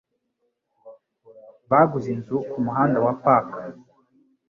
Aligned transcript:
Baguze 1.69 2.07
inzu 2.15 2.37
kumuhanda 2.49 2.97
wa 3.05 3.13
Park. 3.23 3.49